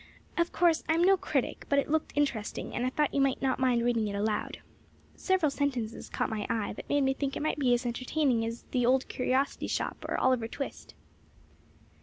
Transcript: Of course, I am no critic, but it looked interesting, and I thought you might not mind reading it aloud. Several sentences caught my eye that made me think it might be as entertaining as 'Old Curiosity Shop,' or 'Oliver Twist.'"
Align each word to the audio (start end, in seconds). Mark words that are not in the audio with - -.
Of 0.35 0.51
course, 0.51 0.83
I 0.89 0.95
am 0.95 1.03
no 1.03 1.15
critic, 1.15 1.67
but 1.69 1.77
it 1.77 1.87
looked 1.87 2.13
interesting, 2.15 2.73
and 2.73 2.87
I 2.87 2.89
thought 2.89 3.13
you 3.13 3.21
might 3.21 3.39
not 3.39 3.59
mind 3.59 3.83
reading 3.85 4.07
it 4.07 4.15
aloud. 4.15 4.57
Several 5.15 5.51
sentences 5.51 6.09
caught 6.09 6.27
my 6.31 6.47
eye 6.49 6.73
that 6.73 6.89
made 6.89 7.03
me 7.03 7.13
think 7.13 7.37
it 7.37 7.43
might 7.43 7.59
be 7.59 7.71
as 7.75 7.85
entertaining 7.85 8.43
as 8.43 8.65
'Old 8.83 9.07
Curiosity 9.07 9.67
Shop,' 9.67 10.03
or 10.09 10.19
'Oliver 10.19 10.47
Twist.'" 10.47 10.95